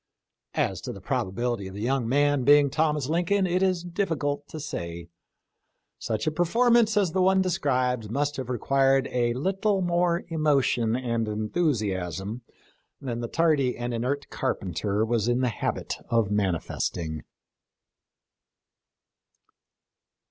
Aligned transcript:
As 0.55 0.81
to 0.81 0.91
the 0.91 0.99
probability 0.99 1.67
of 1.67 1.75
the 1.75 1.81
young 1.83 2.09
man 2.09 2.43
being 2.43 2.71
Thomas 2.71 3.07
Lincoln 3.07 3.45
it 3.45 3.61
is 3.61 3.85
diffi 3.85 4.19
cult 4.19 4.47
to 4.47 4.59
say; 4.59 5.09
such 5.99 6.25
a 6.25 6.31
performance 6.31 6.97
as 6.97 7.11
the 7.11 7.21
one 7.21 7.43
de 7.43 7.51
scribed 7.51 8.09
must 8.09 8.37
have 8.37 8.49
required 8.49 9.07
a 9.11 9.35
little 9.35 9.83
more 9.83 10.23
emotion 10.29 10.95
and 10.95 11.27
enthusiasm 11.27 12.41
than 12.99 13.19
the 13.19 13.27
tardy 13.27 13.77
and 13.77 13.93
inert 13.93 14.27
carpenter 14.31 15.05
was 15.05 15.27
in 15.27 15.41
the 15.41 15.49
habit 15.49 15.97
of 16.09 16.31
manifesting. 16.31 17.21